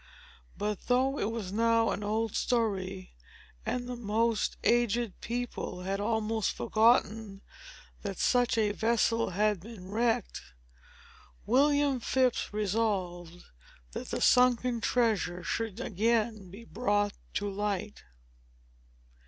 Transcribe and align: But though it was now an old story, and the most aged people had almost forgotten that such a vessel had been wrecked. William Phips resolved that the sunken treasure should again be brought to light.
But 0.57 0.87
though 0.87 1.19
it 1.19 1.29
was 1.29 1.51
now 1.51 1.91
an 1.91 2.03
old 2.03 2.35
story, 2.35 3.11
and 3.67 3.87
the 3.87 3.95
most 3.95 4.57
aged 4.63 5.13
people 5.21 5.81
had 5.81 5.99
almost 5.99 6.53
forgotten 6.53 7.41
that 8.01 8.17
such 8.17 8.57
a 8.57 8.71
vessel 8.71 9.29
had 9.29 9.59
been 9.59 9.91
wrecked. 9.91 10.41
William 11.45 11.99
Phips 11.99 12.51
resolved 12.51 13.43
that 13.91 14.07
the 14.09 14.21
sunken 14.21 14.81
treasure 14.81 15.43
should 15.43 15.79
again 15.79 16.49
be 16.49 16.65
brought 16.65 17.13
to 17.35 17.47
light. 17.47 18.03